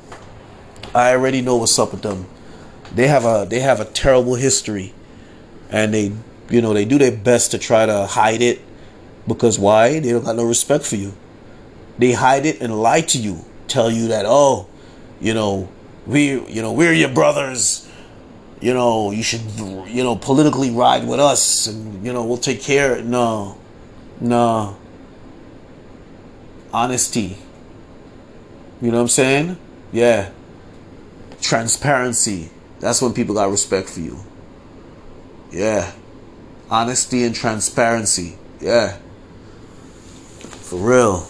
I 0.95 1.13
already 1.13 1.43
know 1.43 1.57
what's 1.57 1.79
up 1.79 1.93
with 1.93 2.03
them. 2.03 2.27
They 2.95 3.09
have 3.09 3.25
a 3.25 3.47
they 3.49 3.61
have 3.61 3.81
a 3.81 3.85
terrible 3.85 4.37
history, 4.37 4.95
and 5.71 5.93
they 5.93 6.13
you 6.49 6.63
know 6.63 6.73
they 6.73 6.85
do 6.85 6.99
their 6.99 7.13
best 7.13 7.51
to 7.51 7.59
try 7.59 7.85
to 7.87 8.07
hide 8.07 8.41
it 8.41 8.61
because 9.27 9.59
why 9.59 10.01
they 10.01 10.13
don't 10.13 10.25
got 10.25 10.37
no 10.37 10.45
respect 10.45 10.85
for 10.85 10.97
you. 10.97 11.13
They 11.99 12.13
hide 12.13 12.47
it 12.47 12.61
and 12.61 12.81
lie 12.81 13.03
to 13.03 13.19
you, 13.19 13.45
tell 13.69 13.91
you 13.91 14.09
that 14.09 14.25
oh, 14.27 14.69
you 15.21 15.35
know 15.35 15.69
we 16.07 16.41
you 16.47 16.63
know 16.63 16.73
we're 16.73 16.93
your 16.93 17.09
brothers 17.09 17.85
you 18.65 18.73
know, 18.73 19.11
you 19.11 19.23
should, 19.23 19.43
you 19.89 20.03
know, 20.03 20.17
politically 20.17 20.71
ride 20.71 21.07
with 21.07 21.21
us 21.21 21.67
and, 21.67 22.03
you 22.05 22.15
know, 22.15 22.25
we'll 22.25 22.39
take 22.39 22.63
care. 22.63 23.03
No, 23.03 23.59
no. 24.23 24.75
Honesty. 26.73 27.37
You 28.81 28.91
know 28.91 28.97
what 28.97 29.03
I'm 29.03 29.09
saying? 29.09 29.59
Yeah. 29.93 30.31
Transparency. 31.43 32.49
That's 32.81 33.03
when 33.03 33.13
people 33.13 33.35
got 33.35 33.51
respect 33.51 33.91
for 33.91 34.01
you. 34.01 34.19
Yeah. 35.53 35.93
Honesty 36.71 37.25
and 37.25 37.35
transparency. 37.35 38.39
Yeah. 38.63 38.97
For 40.41 40.79
real. 40.79 41.29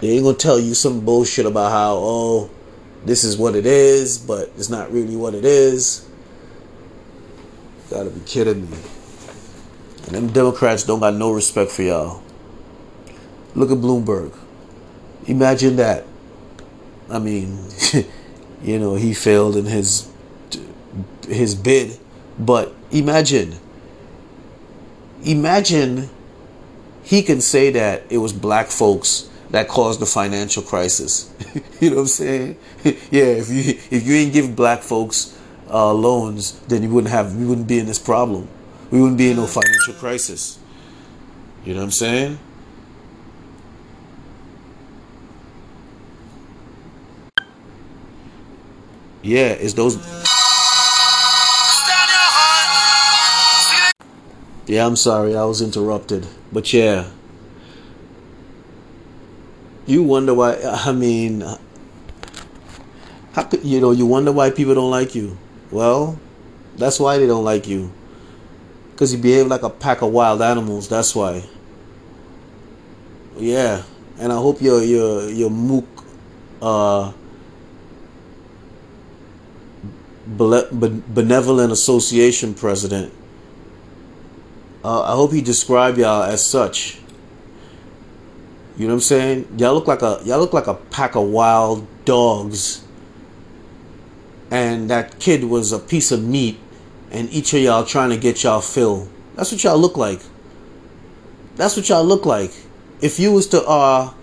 They 0.00 0.10
ain't 0.10 0.24
gonna 0.24 0.36
tell 0.36 0.58
you 0.58 0.74
some 0.74 1.00
bullshit 1.00 1.46
about 1.46 1.72
how, 1.72 1.94
oh, 1.96 2.50
this 3.04 3.24
is 3.24 3.36
what 3.36 3.56
it 3.56 3.66
is, 3.66 4.18
but 4.18 4.50
it's 4.56 4.68
not 4.68 4.92
really 4.92 5.16
what 5.16 5.34
it 5.34 5.44
is. 5.44 6.06
Gotta 7.90 8.10
be 8.10 8.20
kidding 8.20 8.70
me. 8.70 8.76
And 10.06 10.14
them 10.14 10.28
Democrats 10.28 10.84
don't 10.84 11.00
got 11.00 11.14
no 11.14 11.32
respect 11.32 11.70
for 11.70 11.82
y'all. 11.82 12.22
Look 13.54 13.70
at 13.70 13.78
Bloomberg. 13.78 14.36
Imagine 15.26 15.76
that. 15.76 16.04
I 17.10 17.18
mean, 17.18 17.66
you 18.62 18.78
know, 18.78 18.94
he 18.94 19.14
failed 19.14 19.56
in 19.56 19.66
his 19.66 20.10
his 21.28 21.54
bid, 21.54 21.98
but 22.38 22.74
imagine 22.90 23.54
imagine 25.24 26.08
he 27.02 27.22
can 27.22 27.40
say 27.40 27.70
that 27.70 28.02
it 28.10 28.18
was 28.18 28.32
black 28.32 28.68
folks 28.68 29.28
that 29.50 29.68
caused 29.68 30.00
the 30.00 30.06
financial 30.06 30.62
crisis. 30.62 31.32
you 31.80 31.90
know 31.90 31.96
what 31.96 32.02
I'm 32.02 32.08
saying? 32.08 32.58
yeah, 32.84 33.24
if 33.24 33.48
you 33.48 33.78
if 33.90 34.06
you 34.06 34.14
ain't 34.14 34.32
give 34.32 34.54
black 34.54 34.82
folks 34.82 35.38
uh, 35.70 35.92
loans, 35.92 36.58
then 36.68 36.82
you 36.82 36.90
wouldn't 36.90 37.12
have 37.12 37.34
we 37.36 37.46
wouldn't 37.46 37.66
be 37.66 37.78
in 37.78 37.86
this 37.86 37.98
problem. 37.98 38.48
We 38.90 39.00
wouldn't 39.00 39.18
be 39.18 39.30
in 39.30 39.36
no 39.36 39.46
financial 39.46 39.94
crisis. 39.94 40.58
You 41.64 41.74
know 41.74 41.80
what 41.80 41.86
I'm 41.86 41.90
saying? 41.90 42.38
Yeah, 49.22 49.48
it's 49.48 49.74
those. 49.74 49.96
Yeah, 54.66 54.86
I'm 54.86 54.96
sorry, 54.96 55.34
I 55.34 55.44
was 55.44 55.60
interrupted. 55.60 56.26
But 56.52 56.72
yeah. 56.72 57.08
You 59.88 60.04
wonder 60.04 60.34
why, 60.34 60.56
I 60.62 60.92
mean, 60.92 61.40
how 63.32 63.42
could, 63.42 63.64
you 63.64 63.80
know, 63.80 63.90
you 63.90 64.06
wonder 64.06 64.30
why 64.30 64.50
people 64.50 64.74
don't 64.74 64.90
like 64.90 65.14
you. 65.14 65.36
Well, 65.70 66.18
that's 66.76 67.00
why 67.00 67.18
they 67.18 67.26
don't 67.26 67.44
like 67.44 67.66
you. 67.66 67.90
Because 68.92 69.12
you 69.12 69.18
behave 69.18 69.48
like 69.48 69.62
a 69.62 69.70
pack 69.70 70.02
of 70.02 70.12
wild 70.12 70.42
animals, 70.42 70.88
that's 70.88 71.14
why. 71.14 71.42
Yeah, 73.36 73.82
and 74.18 74.32
I 74.32 74.36
hope 74.36 74.60
your 74.60 74.82
your 74.82 75.30
your 75.30 75.50
mook 75.50 75.86
uh 76.60 77.12
benevolent 80.26 81.72
association 81.72 82.52
president 82.52 83.12
uh, 84.84 85.02
I 85.02 85.12
hope 85.16 85.32
he 85.32 85.42
described 85.42 85.98
y'all 85.98 86.22
as 86.22 86.44
such. 86.44 86.98
You 88.78 88.86
know 88.86 88.94
what 88.94 88.98
I'm 88.98 89.00
saying? 89.00 89.58
Y'all 89.58 89.74
look 89.74 89.88
like 89.88 90.02
a 90.02 90.20
y'all 90.24 90.38
look 90.38 90.52
like 90.52 90.68
a 90.68 90.74
pack 90.74 91.16
of 91.16 91.28
wild 91.28 91.86
dogs. 92.04 92.84
And 94.50 94.88
that 94.88 95.18
kid 95.18 95.44
was 95.44 95.72
a 95.72 95.78
piece 95.78 96.10
of 96.10 96.24
meat, 96.24 96.58
and 97.10 97.28
each 97.30 97.52
of 97.52 97.60
y'all 97.60 97.84
trying 97.84 98.10
to 98.10 98.16
get 98.16 98.44
y'all 98.44 98.62
fill. 98.62 99.08
That's 99.34 99.52
what 99.52 99.62
y'all 99.62 99.76
look 99.76 99.96
like. 99.96 100.20
That's 101.56 101.76
what 101.76 101.88
y'all 101.88 102.04
look 102.04 102.24
like. 102.24 102.52
If 103.02 103.18
you 103.18 103.32
was 103.32 103.48
to 103.48 103.62
uh 103.64 104.14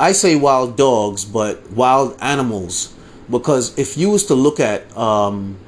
I 0.00 0.12
say 0.12 0.36
wild 0.36 0.76
dogs, 0.76 1.24
but 1.24 1.72
wild 1.72 2.16
animals. 2.20 2.94
Because 3.28 3.76
if 3.76 3.96
you 3.96 4.10
was 4.10 4.24
to 4.26 4.34
look 4.34 4.60
at 4.60 4.96
um, 4.96 5.58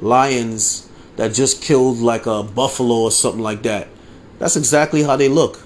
lions 0.00 0.88
that 1.16 1.32
just 1.32 1.62
killed 1.62 1.98
like 1.98 2.26
a 2.26 2.42
buffalo 2.42 2.96
or 2.96 3.10
something 3.10 3.42
like 3.42 3.62
that. 3.62 3.88
That's 4.42 4.56
exactly 4.56 5.04
how 5.04 5.14
they 5.14 5.28
look. 5.28 5.60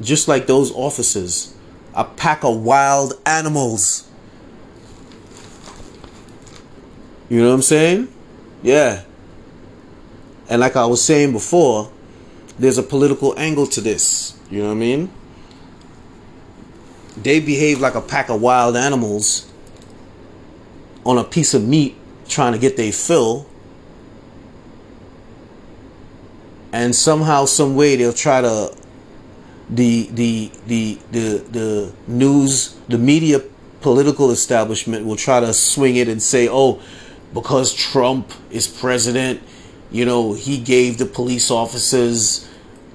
Just 0.00 0.26
like 0.26 0.48
those 0.48 0.72
officers, 0.72 1.54
a 1.94 2.02
pack 2.02 2.42
of 2.42 2.56
wild 2.60 3.12
animals. 3.24 4.10
You 7.28 7.40
know 7.40 7.50
what 7.50 7.54
I'm 7.54 7.62
saying? 7.62 8.08
Yeah. 8.64 9.04
And 10.48 10.60
like 10.60 10.74
I 10.74 10.84
was 10.86 11.04
saying 11.04 11.30
before, 11.30 11.92
there's 12.58 12.78
a 12.78 12.82
political 12.82 13.38
angle 13.38 13.68
to 13.68 13.80
this. 13.80 14.36
You 14.50 14.62
know 14.62 14.66
what 14.66 14.72
I 14.72 14.74
mean? 14.74 15.10
They 17.16 17.38
behave 17.38 17.78
like 17.78 17.94
a 17.94 18.02
pack 18.02 18.28
of 18.28 18.42
wild 18.42 18.76
animals 18.76 19.48
on 21.06 21.16
a 21.16 21.22
piece 21.22 21.54
of 21.54 21.62
meat 21.62 21.94
trying 22.26 22.54
to 22.54 22.58
get 22.58 22.76
their 22.76 22.90
fill. 22.90 23.46
And 26.72 26.96
somehow, 26.96 27.44
some 27.44 27.76
way, 27.76 27.96
they'll 27.96 28.12
try 28.14 28.40
to 28.40 28.74
the 29.68 30.08
the 30.12 30.50
the 30.66 30.98
the 31.10 31.44
the 31.50 31.92
news, 32.08 32.76
the 32.88 32.98
media, 32.98 33.42
political 33.80 34.30
establishment 34.30 35.04
will 35.06 35.16
try 35.16 35.40
to 35.40 35.52
swing 35.52 35.96
it 35.96 36.08
and 36.08 36.22
say, 36.22 36.48
"Oh, 36.48 36.80
because 37.34 37.74
Trump 37.74 38.32
is 38.50 38.66
president, 38.66 39.42
you 39.90 40.04
know, 40.04 40.32
he 40.32 40.58
gave 40.58 40.98
the 40.98 41.06
police 41.06 41.50
officers, 41.50 42.48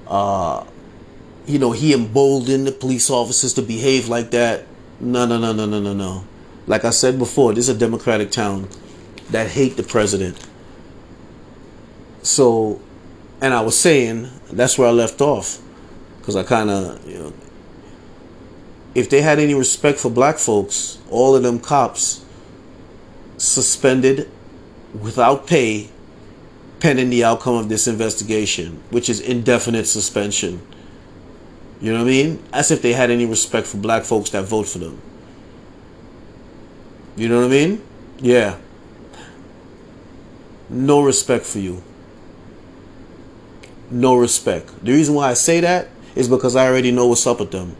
uh, 0.08 0.64
you 1.46 1.58
know, 1.58 1.72
he 1.72 1.94
emboldened 1.94 2.66
the 2.66 2.72
police 2.72 3.10
officers 3.10 3.54
to 3.54 3.62
behave 3.62 4.08
like 4.08 4.30
that." 4.32 4.66
No, 5.00 5.24
no, 5.26 5.38
no, 5.38 5.52
no, 5.52 5.66
no, 5.66 5.80
no, 5.80 5.92
no. 5.94 6.24
Like 6.66 6.84
I 6.84 6.90
said 6.90 7.18
before, 7.18 7.54
this 7.54 7.68
is 7.68 7.76
a 7.76 7.78
democratic 7.78 8.30
town 8.30 8.68
that 9.30 9.48
hate 9.48 9.76
the 9.76 9.82
president. 9.82 10.36
So, 12.22 12.80
and 13.40 13.54
I 13.54 13.60
was 13.60 13.78
saying 13.78 14.28
that's 14.50 14.78
where 14.78 14.88
I 14.88 14.90
left 14.90 15.20
off 15.20 15.60
because 16.18 16.36
I 16.36 16.42
kind 16.42 16.70
of, 16.70 17.06
you 17.06 17.18
know, 17.18 17.32
if 18.94 19.08
they 19.08 19.22
had 19.22 19.38
any 19.38 19.54
respect 19.54 19.98
for 19.98 20.10
black 20.10 20.38
folks, 20.38 20.98
all 21.10 21.36
of 21.36 21.42
them 21.42 21.60
cops 21.60 22.24
suspended 23.36 24.28
without 25.00 25.46
pay 25.46 25.90
pending 26.80 27.10
the 27.10 27.24
outcome 27.24 27.54
of 27.54 27.68
this 27.68 27.86
investigation, 27.86 28.82
which 28.90 29.08
is 29.08 29.20
indefinite 29.20 29.86
suspension. 29.86 30.60
You 31.80 31.92
know 31.92 31.98
what 31.98 32.08
I 32.08 32.10
mean? 32.10 32.42
As 32.52 32.70
if 32.70 32.82
they 32.82 32.92
had 32.92 33.10
any 33.10 33.26
respect 33.26 33.66
for 33.66 33.76
black 33.76 34.04
folks 34.04 34.30
that 34.30 34.44
vote 34.44 34.66
for 34.66 34.78
them. 34.78 35.00
You 37.16 37.28
know 37.28 37.38
what 37.40 37.46
I 37.46 37.48
mean? 37.48 37.84
Yeah 38.20 38.58
no 40.68 41.02
respect 41.02 41.44
for 41.44 41.58
you. 41.58 41.82
No 43.90 44.16
respect. 44.16 44.84
The 44.84 44.92
reason 44.92 45.14
why 45.14 45.30
I 45.30 45.34
say 45.34 45.60
that 45.60 45.88
is 46.14 46.28
because 46.28 46.56
I 46.56 46.66
already 46.66 46.90
know 46.90 47.06
what's 47.06 47.26
up 47.26 47.40
with 47.40 47.50
them. 47.50 47.76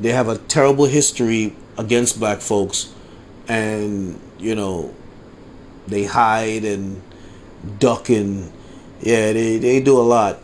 They 0.00 0.10
have 0.10 0.28
a 0.28 0.38
terrible 0.38 0.86
history 0.86 1.54
against 1.78 2.18
black 2.18 2.40
folks, 2.40 2.92
and 3.48 4.18
you 4.38 4.54
know, 4.54 4.94
they 5.86 6.04
hide 6.04 6.64
and 6.64 7.02
duck 7.78 8.08
and 8.08 8.52
yeah, 9.00 9.32
they, 9.32 9.58
they 9.58 9.80
do 9.80 9.98
a 9.98 10.02
lot 10.02 10.40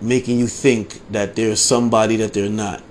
making 0.00 0.38
you 0.38 0.48
think 0.48 1.00
that 1.12 1.36
there's 1.36 1.60
somebody 1.60 2.16
that 2.16 2.34
they're 2.34 2.50
not. 2.50 2.82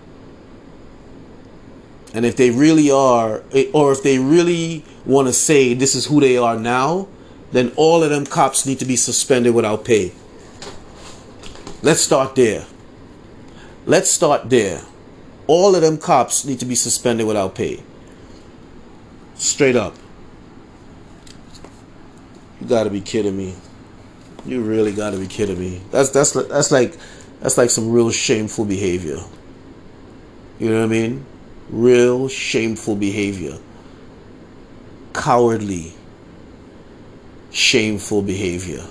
And 2.14 2.26
if 2.26 2.36
they 2.38 2.52
really 2.52 2.90
are, 2.90 3.44
eh, 3.54 3.70
or 3.74 3.92
if 3.92 4.02
they 4.02 4.18
really 4.18 4.86
want 5.06 5.28
to 5.28 5.34
say 5.34 5.74
this 5.74 5.94
is 5.94 6.06
who 6.06 6.22
they 6.22 6.38
are 6.38 6.58
now, 6.58 7.08
then 7.52 7.72
all 7.76 8.04
of 8.04 8.10
them 8.10 8.26
cops 8.26 8.66
need 8.66 8.80
to 8.80 8.86
be 8.86 8.96
suspended 8.96 9.54
without 9.54 9.84
pay. 9.84 10.14
Let's 11.82 12.02
start 12.02 12.36
there. 12.36 12.66
Let's 13.86 14.10
start 14.10 14.50
there. 14.50 14.82
All 15.48 15.76
of 15.76 15.82
them 15.82 15.98
cops 15.98 16.46
need 16.46 16.60
to 16.60 16.66
be 16.66 16.76
suspended 16.76 17.26
without 17.26 17.56
pay. 17.56 17.84
Straight 19.36 19.76
up. 19.76 19.96
You 22.60 22.68
got 22.68 22.84
to 22.84 22.90
be 22.90 23.02
kidding 23.02 23.36
me. 23.36 23.56
You 24.46 24.62
really 24.62 24.94
got 24.94 25.12
to 25.12 25.18
be 25.18 25.28
kidding 25.28 25.60
me. 25.60 25.82
That's 25.92 26.10
that's 26.10 26.32
that's 26.32 26.72
like 26.72 26.96
that's 27.40 27.58
like 27.58 27.70
some 27.70 27.92
real 27.92 28.12
shameful 28.12 28.66
behavior. 28.66 29.18
You 30.60 30.70
know 30.70 30.80
what 30.80 30.86
I 30.86 30.88
mean? 30.88 31.26
real 31.72 32.28
shameful 32.28 32.96
behavior, 32.96 33.58
cowardly, 35.14 35.94
shameful 37.52 38.22
behavior. 38.22 38.86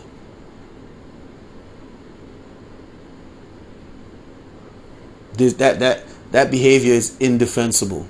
This, 5.40 5.54
that 5.54 5.80
that 5.80 6.04
that 6.32 6.50
behavior 6.50 6.92
is 6.92 7.16
indefensible. 7.18 8.06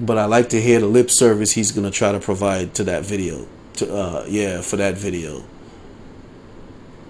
But 0.00 0.16
I 0.16 0.24
like 0.24 0.48
to 0.48 0.60
hear 0.60 0.80
the 0.80 0.86
lip 0.86 1.10
service 1.10 1.52
he's 1.52 1.72
gonna 1.72 1.90
try 1.90 2.10
to 2.10 2.20
provide 2.20 2.74
to 2.76 2.84
that 2.84 3.04
video. 3.04 3.46
To 3.74 3.94
uh, 3.94 4.24
yeah, 4.28 4.62
for 4.62 4.76
that 4.76 4.96
video. 4.96 5.44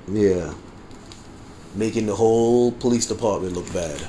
Yeah 0.09 0.55
making 1.75 2.07
the 2.07 2.14
whole 2.14 2.73
police 2.73 3.07
department 3.07 3.55
look 3.55 3.73
bad. 3.73 4.07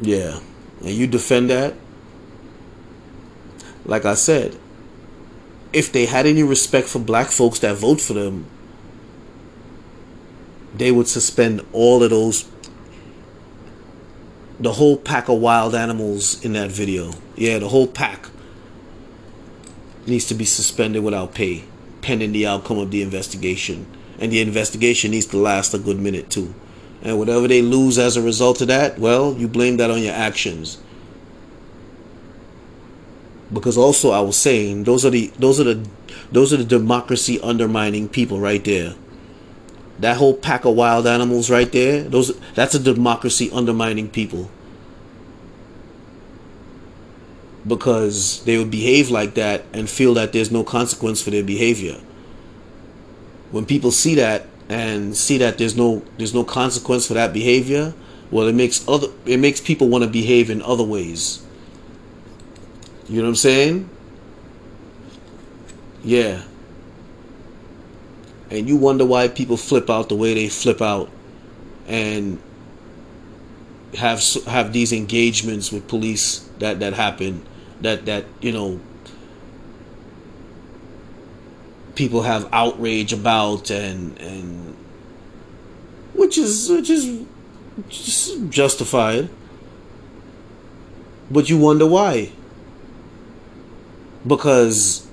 Yeah. 0.00 0.40
And 0.80 0.90
you 0.90 1.06
defend 1.06 1.50
that? 1.50 1.74
Like 3.84 4.04
I 4.04 4.14
said, 4.14 4.56
if 5.72 5.92
they 5.92 6.06
had 6.06 6.26
any 6.26 6.42
respect 6.42 6.88
for 6.88 6.98
black 6.98 7.28
folks 7.28 7.58
that 7.60 7.76
vote 7.76 8.00
for 8.00 8.14
them, 8.14 8.46
they 10.74 10.90
would 10.90 11.08
suspend 11.08 11.64
all 11.72 12.02
of 12.02 12.10
those 12.10 12.48
the 14.58 14.72
whole 14.74 14.96
pack 14.96 15.28
of 15.28 15.38
wild 15.38 15.74
animals 15.74 16.44
in 16.44 16.52
that 16.52 16.70
video. 16.70 17.12
Yeah, 17.34 17.58
the 17.58 17.68
whole 17.68 17.86
pack 17.86 18.26
needs 20.06 20.26
to 20.26 20.34
be 20.34 20.44
suspended 20.44 21.02
without 21.02 21.34
pay 21.34 21.64
pending 22.02 22.32
the 22.32 22.46
outcome 22.46 22.78
of 22.78 22.90
the 22.90 23.02
investigation 23.02 23.86
and 24.18 24.30
the 24.30 24.40
investigation 24.40 25.10
needs 25.10 25.26
to 25.26 25.36
last 25.38 25.74
a 25.74 25.78
good 25.78 25.98
minute 25.98 26.30
too. 26.30 26.54
And 27.02 27.18
whatever 27.18 27.48
they 27.48 27.62
lose 27.62 27.98
as 27.98 28.16
a 28.16 28.22
result 28.22 28.60
of 28.60 28.68
that, 28.68 28.98
well, 28.98 29.34
you 29.34 29.48
blame 29.48 29.78
that 29.78 29.90
on 29.90 30.02
your 30.02 30.12
actions. 30.12 30.78
Because 33.52 33.76
also 33.76 34.10
I 34.10 34.20
was 34.20 34.36
saying 34.36 34.84
those 34.84 35.04
are 35.04 35.10
the 35.10 35.32
those 35.38 35.60
are 35.60 35.64
the 35.64 35.88
those 36.30 36.52
are 36.52 36.56
the 36.56 36.64
democracy 36.64 37.40
undermining 37.40 38.08
people 38.08 38.38
right 38.40 38.64
there. 38.64 38.94
That 39.98 40.16
whole 40.16 40.34
pack 40.34 40.64
of 40.64 40.76
wild 40.76 41.06
animals 41.06 41.50
right 41.50 41.70
there, 41.70 42.04
those 42.04 42.38
that's 42.54 42.74
a 42.74 42.78
democracy 42.78 43.50
undermining 43.52 44.08
people. 44.08 44.50
Because 47.66 48.42
they 48.44 48.56
would 48.56 48.70
behave 48.70 49.10
like 49.10 49.34
that 49.34 49.64
and 49.72 49.90
feel 49.90 50.14
that 50.14 50.32
there's 50.32 50.50
no 50.50 50.64
consequence 50.64 51.20
for 51.20 51.30
their 51.30 51.44
behavior 51.44 52.00
when 53.50 53.66
people 53.66 53.90
see 53.90 54.14
that 54.14 54.46
and 54.68 55.16
see 55.16 55.38
that 55.38 55.58
there's 55.58 55.76
no 55.76 56.02
there's 56.16 56.34
no 56.34 56.44
consequence 56.44 57.06
for 57.06 57.14
that 57.14 57.32
behavior, 57.32 57.92
well, 58.30 58.46
it 58.46 58.54
makes 58.54 58.86
other 58.88 59.08
it 59.26 59.38
makes 59.38 59.60
people 59.60 59.88
want 59.88 60.04
to 60.04 60.10
behave 60.10 60.50
in 60.50 60.62
other 60.62 60.84
ways. 60.84 61.44
You 63.10 63.16
know 63.16 63.22
what 63.24 63.30
I'm 63.30 63.36
saying? 63.36 63.90
Yeah. 66.04 66.42
And 68.50 68.68
you 68.68 68.76
wonder 68.76 69.04
why 69.04 69.26
people 69.26 69.56
flip 69.56 69.90
out 69.90 70.08
the 70.08 70.14
way 70.14 70.32
they 70.34 70.48
flip 70.48 70.80
out 70.80 71.10
and 71.88 72.40
have 73.94 74.22
have 74.46 74.72
these 74.72 74.92
engagements 74.92 75.72
with 75.72 75.88
police 75.88 76.48
that 76.60 76.78
that 76.78 76.92
happen 76.92 77.44
that 77.80 78.06
that 78.06 78.26
you 78.40 78.52
know 78.52 78.78
people 81.96 82.22
have 82.22 82.48
outrage 82.52 83.12
about 83.12 83.72
and 83.72 84.16
and 84.20 84.76
which 86.14 86.38
is 86.38 86.70
which 86.70 86.88
is 86.88 87.24
justified 88.50 89.28
but 91.28 91.50
you 91.50 91.58
wonder 91.58 91.86
why 91.86 92.30
because 94.26 95.06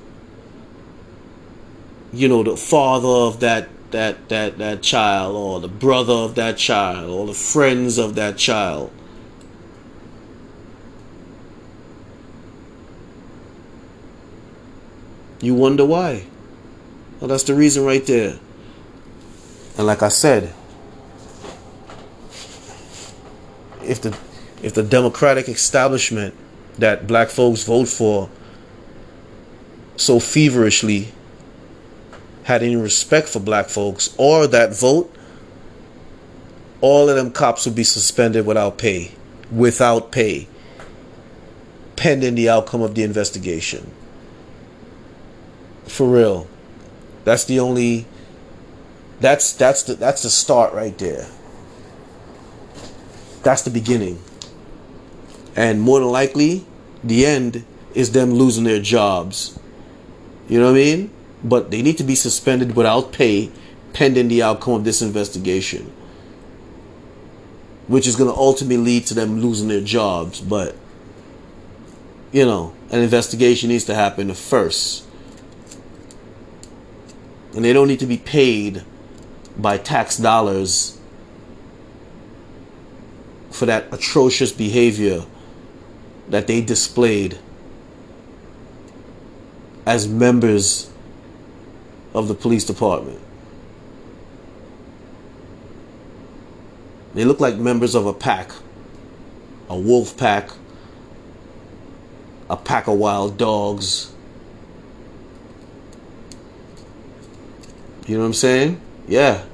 you 2.13 2.27
know 2.27 2.43
the 2.43 2.57
father 2.57 3.07
of 3.07 3.39
that 3.39 3.69
that 3.91 4.29
that 4.29 4.57
that 4.57 4.81
child 4.81 5.35
or 5.35 5.59
the 5.59 5.67
brother 5.67 6.13
of 6.13 6.35
that 6.35 6.57
child 6.57 7.09
or 7.09 7.25
the 7.27 7.33
friends 7.33 7.97
of 7.97 8.15
that 8.15 8.37
child. 8.37 8.91
You 15.39 15.53
wonder 15.53 15.85
why? 15.85 16.25
Well 17.19 17.27
that's 17.27 17.43
the 17.43 17.53
reason 17.53 17.85
right 17.85 18.05
there. 18.05 18.39
And 19.77 19.85
like 19.85 20.01
i 20.01 20.09
said 20.09 20.53
if 23.87 24.01
the 24.01 24.17
if 24.61 24.73
the 24.73 24.83
democratic 24.83 25.47
establishment 25.47 26.35
that 26.77 27.07
black 27.07 27.29
folks 27.29 27.63
vote 27.63 27.87
for 27.87 28.29
so 29.97 30.19
feverishly 30.19 31.11
had 32.43 32.63
any 32.63 32.77
respect 32.77 33.27
for 33.27 33.39
black 33.39 33.67
folks 33.67 34.15
or 34.17 34.47
that 34.47 34.73
vote, 34.73 35.13
all 36.79 37.09
of 37.09 37.15
them 37.15 37.31
cops 37.31 37.65
would 37.65 37.75
be 37.75 37.83
suspended 37.83 38.45
without 38.45 38.77
pay. 38.77 39.11
Without 39.51 40.11
pay. 40.11 40.47
Pending 41.97 42.35
the 42.35 42.47
outcome 42.47 42.81
of 42.81 42.95
the 42.95 43.03
investigation. 43.03 43.91
For 45.85 46.07
real. 46.07 46.47
That's 47.25 47.43
the 47.43 47.59
only 47.59 48.05
that's 49.19 49.53
that's 49.53 49.83
the 49.83 49.95
that's 49.95 50.21
the 50.23 50.29
start 50.29 50.73
right 50.73 50.97
there. 50.97 51.27
That's 53.43 53.63
the 53.63 53.71
beginning. 53.71 54.21
And 55.55 55.81
more 55.81 55.99
than 55.99 56.09
likely, 56.09 56.65
the 57.03 57.25
end 57.25 57.65
is 57.95 58.11
them 58.11 58.33
losing 58.35 58.65
their 58.65 58.81
jobs. 58.81 59.57
You 60.47 60.59
know 60.59 60.71
what 60.71 60.77
I 60.77 60.83
mean? 60.83 61.11
but 61.43 61.71
they 61.71 61.81
need 61.81 61.97
to 61.97 62.03
be 62.03 62.15
suspended 62.15 62.75
without 62.75 63.11
pay 63.11 63.51
pending 63.93 64.27
the 64.27 64.43
outcome 64.43 64.73
of 64.73 64.83
this 64.83 65.01
investigation, 65.01 65.91
which 67.87 68.07
is 68.07 68.15
going 68.15 68.29
to 68.29 68.35
ultimately 68.35 68.77
lead 68.77 69.05
to 69.07 69.13
them 69.13 69.39
losing 69.39 69.67
their 69.67 69.81
jobs. 69.81 70.41
But, 70.41 70.75
you 72.31 72.45
know, 72.45 72.73
an 72.91 73.01
investigation 73.01 73.69
needs 73.69 73.85
to 73.85 73.95
happen 73.95 74.33
first. 74.33 75.05
And 77.55 77.63
they 77.65 77.73
don't 77.73 77.87
need 77.87 77.99
to 78.01 78.05
be 78.05 78.17
paid 78.17 78.83
by 79.57 79.77
tax 79.77 80.17
dollars 80.17 80.99
for 83.49 83.65
that 83.65 83.91
atrocious 83.91 84.51
behavior 84.51 85.25
that 86.29 86.45
they 86.45 86.61
displayed 86.61 87.39
as 89.87 90.05
members 90.05 90.91
of 92.13 92.27
the 92.27 92.33
police 92.33 92.65
department. 92.65 93.21
They 97.13 97.23
look 97.23 97.39
like 97.39 97.55
members 97.55 97.95
of 97.95 98.05
a 98.05 98.13
pack, 98.13 98.51
a 99.69 99.79
wolf 99.79 100.17
pack, 100.17 100.49
a 102.49 102.57
pack 102.57 102.87
of 102.87 102.97
wild 102.97 103.37
dogs. 103.37 104.11
You 108.07 108.15
know 108.15 108.23
what 108.23 108.27
I'm 108.27 108.33
saying? 108.33 108.81
Yeah. 109.07 109.45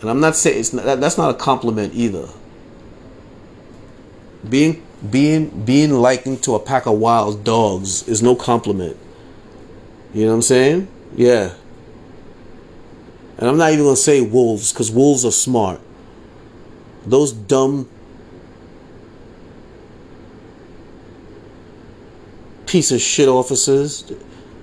And 0.00 0.10
I'm 0.10 0.18
not 0.18 0.34
saying 0.34 0.58
it's 0.58 0.72
not, 0.72 1.00
that's 1.00 1.16
not 1.16 1.30
a 1.30 1.38
compliment 1.38 1.94
either. 1.94 2.28
Being 4.48 4.84
being 5.08 5.64
being 5.64 5.92
likened 5.92 6.42
to 6.42 6.54
a 6.54 6.60
pack 6.60 6.86
of 6.86 6.98
wild 6.98 7.44
dogs 7.44 8.06
is 8.06 8.22
no 8.22 8.34
compliment. 8.34 8.96
You 10.12 10.24
know 10.24 10.30
what 10.30 10.36
I'm 10.36 10.42
saying? 10.42 10.88
Yeah. 11.14 11.54
And 13.38 13.48
I'm 13.48 13.56
not 13.56 13.72
even 13.72 13.86
to 13.86 13.96
say 13.96 14.20
wolves 14.20 14.72
because 14.72 14.90
wolves 14.90 15.24
are 15.24 15.32
smart. 15.32 15.80
Those 17.06 17.32
dumb 17.32 17.88
piece 22.66 22.92
of 22.92 23.00
shit 23.00 23.28
officers. 23.28 24.12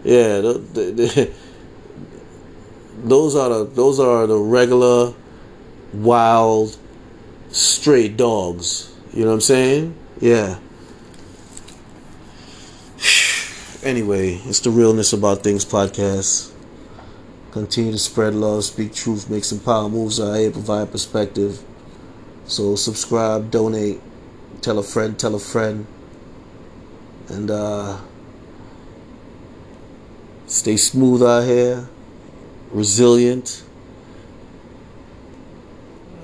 Yeah, 0.04 0.42
those 3.04 3.36
are 3.36 3.50
the 3.50 3.70
those 3.74 4.00
are 4.00 4.28
the 4.28 4.38
regular 4.38 5.14
wild 5.94 6.78
stray 7.50 8.08
dogs. 8.08 8.94
You 9.14 9.22
know 9.22 9.30
what 9.30 9.34
I'm 9.36 9.42
saying? 9.42 9.96
Yeah. 10.20 10.58
Anyway, 13.84 14.42
it's 14.46 14.60
the 14.62 14.72
Realness 14.72 15.14
About 15.14 15.44
Things 15.44 15.64
podcast. 15.64 16.52
Continue 17.52 17.92
to 17.92 18.00
spread 18.00 18.34
love, 18.34 18.64
speak 18.64 18.96
truth, 18.96 19.30
make 19.30 19.44
some 19.44 19.60
power 19.60 19.88
moves 19.88 20.20
out 20.20 20.34
here, 20.34 20.50
provide 20.50 20.92
perspective. 20.92 21.62
So 22.48 22.76
subscribe, 22.76 23.52
donate, 23.52 24.02
tell 24.62 24.80
a 24.80 24.84
friend, 24.84 25.18
tell 25.20 25.36
a 25.36 25.40
friend. 25.40 25.86
And 27.30 27.52
uh 27.52 28.00
stay 30.48 30.78
smooth 30.78 31.22
out 31.22 31.44
here, 31.44 31.88
resilient. 32.72 33.64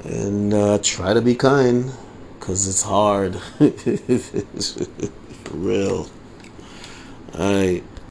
And 0.04 0.54
uh, 0.54 0.80
try 0.82 1.14
to 1.14 1.22
be 1.22 1.36
kind, 1.36 1.92
because 2.44 2.68
it's 2.68 2.82
hard. 2.82 3.38
For 5.46 5.54
real. 5.54 6.10
All 7.40 7.54
right. 7.54 7.84